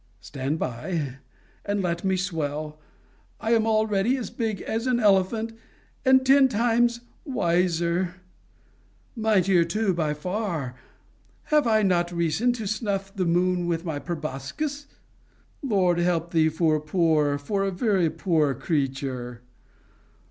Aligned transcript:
Stand 0.19 0.57
by, 0.57 1.17
and 1.63 1.83
let 1.83 2.03
me 2.03 2.17
swell! 2.17 2.79
I 3.39 3.51
am 3.51 3.67
already 3.67 4.17
as 4.17 4.31
big 4.31 4.63
as 4.63 4.87
an 4.87 4.99
elephant, 4.99 5.53
and 6.03 6.25
ten 6.25 6.47
times 6.47 7.01
wiser! 7.23 8.15
Mightier 9.15 9.63
too 9.63 9.93
by 9.93 10.15
far! 10.15 10.73
Have 11.53 11.67
I 11.67 11.83
not 11.83 12.11
reason 12.11 12.51
to 12.53 12.65
snuff 12.65 13.15
the 13.15 13.25
moon 13.25 13.67
with 13.67 13.85
my 13.85 13.99
proboscis? 13.99 14.87
Lord 15.61 15.99
help 15.99 16.31
thee 16.31 16.49
for 16.49 16.77
a 16.77 16.81
poor, 16.81 17.37
for 17.37 17.63
a 17.63 17.69
very 17.69 18.09
poor 18.09 18.55
creature! 18.55 19.41